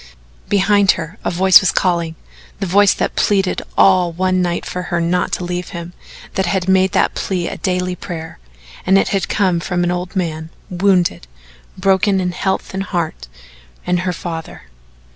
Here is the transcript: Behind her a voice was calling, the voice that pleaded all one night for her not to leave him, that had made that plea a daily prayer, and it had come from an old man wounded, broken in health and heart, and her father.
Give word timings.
Behind 0.49 0.93
her 0.93 1.19
a 1.23 1.29
voice 1.29 1.61
was 1.61 1.71
calling, 1.71 2.15
the 2.59 2.65
voice 2.65 2.91
that 2.95 3.15
pleaded 3.15 3.61
all 3.77 4.11
one 4.11 4.41
night 4.41 4.65
for 4.65 4.81
her 4.89 4.99
not 4.99 5.31
to 5.33 5.43
leave 5.43 5.69
him, 5.77 5.93
that 6.33 6.47
had 6.47 6.67
made 6.67 6.93
that 6.93 7.13
plea 7.13 7.47
a 7.47 7.57
daily 7.59 7.95
prayer, 7.95 8.39
and 8.83 8.97
it 8.97 9.09
had 9.09 9.29
come 9.29 9.59
from 9.59 9.83
an 9.83 9.91
old 9.91 10.15
man 10.15 10.49
wounded, 10.71 11.27
broken 11.77 12.19
in 12.19 12.31
health 12.31 12.73
and 12.73 12.85
heart, 12.85 13.27
and 13.85 13.99
her 13.99 14.11
father. 14.13 14.63